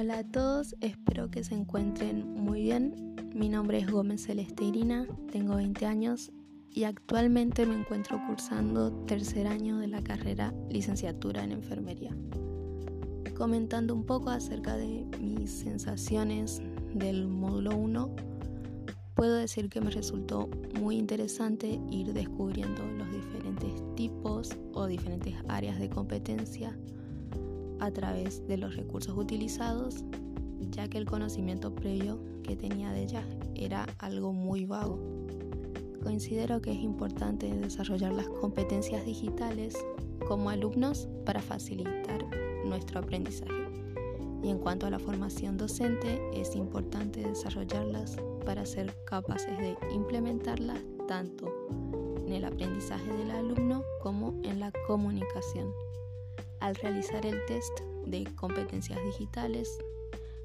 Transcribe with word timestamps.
Hola 0.00 0.18
a 0.18 0.22
todos, 0.22 0.76
espero 0.80 1.28
que 1.28 1.42
se 1.42 1.56
encuentren 1.56 2.32
muy 2.34 2.62
bien. 2.62 3.16
Mi 3.34 3.48
nombre 3.48 3.78
es 3.78 3.90
Gómez 3.90 4.22
Celeste 4.22 4.62
Irina, 4.62 5.08
tengo 5.32 5.56
20 5.56 5.86
años 5.86 6.30
y 6.70 6.84
actualmente 6.84 7.66
me 7.66 7.74
encuentro 7.74 8.20
cursando 8.28 8.92
tercer 9.06 9.48
año 9.48 9.78
de 9.78 9.88
la 9.88 10.00
carrera 10.00 10.54
licenciatura 10.70 11.42
en 11.42 11.50
enfermería. 11.50 12.16
Comentando 13.36 13.92
un 13.92 14.06
poco 14.06 14.30
acerca 14.30 14.76
de 14.76 15.04
mis 15.20 15.50
sensaciones 15.50 16.62
del 16.94 17.26
módulo 17.26 17.76
1, 17.76 18.14
puedo 19.16 19.34
decir 19.34 19.68
que 19.68 19.80
me 19.80 19.90
resultó 19.90 20.48
muy 20.80 20.96
interesante 20.96 21.80
ir 21.90 22.12
descubriendo 22.12 22.86
los 22.86 23.10
diferentes 23.10 23.72
tipos 23.96 24.50
o 24.74 24.86
diferentes 24.86 25.34
áreas 25.48 25.80
de 25.80 25.90
competencia 25.90 26.78
a 27.80 27.90
través 27.90 28.46
de 28.46 28.56
los 28.56 28.76
recursos 28.76 29.16
utilizados, 29.16 30.04
ya 30.70 30.88
que 30.88 30.98
el 30.98 31.06
conocimiento 31.06 31.74
previo 31.74 32.20
que 32.42 32.56
tenía 32.56 32.92
de 32.92 33.02
ella 33.02 33.24
era 33.54 33.86
algo 33.98 34.32
muy 34.32 34.64
vago. 34.64 34.98
Considero 36.02 36.60
que 36.62 36.72
es 36.72 36.78
importante 36.78 37.52
desarrollar 37.54 38.12
las 38.12 38.28
competencias 38.28 39.04
digitales 39.04 39.74
como 40.26 40.50
alumnos 40.50 41.08
para 41.24 41.40
facilitar 41.40 42.24
nuestro 42.64 43.00
aprendizaje. 43.00 43.52
Y 44.42 44.50
en 44.50 44.58
cuanto 44.58 44.86
a 44.86 44.90
la 44.90 44.98
formación 44.98 45.56
docente, 45.56 46.20
es 46.32 46.54
importante 46.54 47.20
desarrollarlas 47.20 48.16
para 48.44 48.64
ser 48.64 48.94
capaces 49.04 49.58
de 49.58 49.76
implementarlas 49.92 50.78
tanto 51.08 51.52
en 52.26 52.32
el 52.32 52.44
aprendizaje 52.44 53.12
del 53.14 53.30
alumno 53.30 53.82
como 54.00 54.38
en 54.44 54.60
la 54.60 54.72
comunicación. 54.86 55.72
Al 56.60 56.74
realizar 56.76 57.24
el 57.24 57.44
test 57.46 57.80
de 58.06 58.24
competencias 58.34 58.98
digitales 59.04 59.78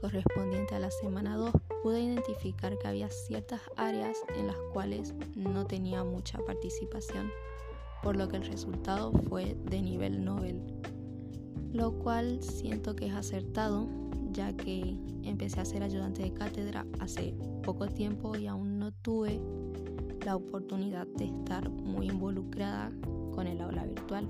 correspondiente 0.00 0.74
a 0.74 0.80
la 0.80 0.90
semana 0.90 1.36
2, 1.36 1.50
pude 1.82 2.02
identificar 2.02 2.76
que 2.78 2.88
había 2.88 3.08
ciertas 3.08 3.62
áreas 3.76 4.18
en 4.36 4.48
las 4.48 4.58
cuales 4.72 5.14
no 5.34 5.66
tenía 5.66 6.04
mucha 6.04 6.38
participación, 6.40 7.30
por 8.02 8.16
lo 8.16 8.28
que 8.28 8.36
el 8.36 8.44
resultado 8.44 9.12
fue 9.30 9.56
de 9.64 9.80
nivel 9.80 10.22
Nobel, 10.22 10.60
lo 11.72 11.92
cual 11.98 12.42
siento 12.42 12.94
que 12.94 13.06
es 13.06 13.14
acertado, 13.14 13.88
ya 14.30 14.54
que 14.54 14.98
empecé 15.22 15.60
a 15.60 15.64
ser 15.64 15.82
ayudante 15.82 16.22
de 16.22 16.34
cátedra 16.34 16.84
hace 17.00 17.34
poco 17.62 17.86
tiempo 17.86 18.36
y 18.36 18.46
aún 18.46 18.78
no 18.78 18.92
tuve 18.92 19.40
la 20.24 20.36
oportunidad 20.36 21.06
de 21.06 21.26
estar 21.26 21.70
muy 21.70 22.08
involucrada 22.08 22.92
con 23.34 23.46
el 23.46 23.60
aula 23.62 23.86
virtual. 23.86 24.28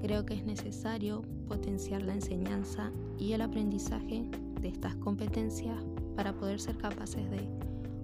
Creo 0.00 0.24
que 0.24 0.34
es 0.34 0.44
necesario 0.44 1.22
potenciar 1.48 2.02
la 2.02 2.14
enseñanza 2.14 2.92
y 3.18 3.32
el 3.32 3.40
aprendizaje 3.40 4.30
de 4.60 4.68
estas 4.68 4.94
competencias 4.96 5.84
para 6.14 6.32
poder 6.32 6.60
ser 6.60 6.76
capaces 6.76 7.28
de 7.30 7.48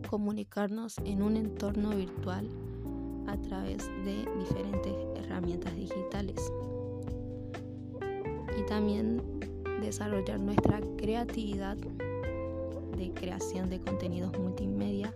comunicarnos 0.08 0.98
en 1.04 1.22
un 1.22 1.36
entorno 1.36 1.90
virtual 1.90 2.48
a 3.26 3.36
través 3.38 3.88
de 4.04 4.26
diferentes 4.38 4.92
herramientas 5.16 5.74
digitales. 5.76 6.36
Y 8.58 8.66
también 8.66 9.22
desarrollar 9.80 10.40
nuestra 10.40 10.80
creatividad 10.96 11.76
de 12.96 13.12
creación 13.12 13.70
de 13.70 13.80
contenidos 13.80 14.36
multimedia 14.38 15.14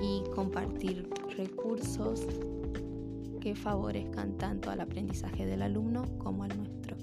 y 0.00 0.22
compartir 0.34 1.08
recursos 1.36 2.26
que 3.40 3.54
favorezcan 3.54 4.36
tanto 4.36 4.70
al 4.70 4.80
aprendizaje 4.80 5.46
del 5.46 5.62
alumno 5.62 6.04
como 6.18 6.44
al 6.44 6.56
nuestro. 6.56 6.96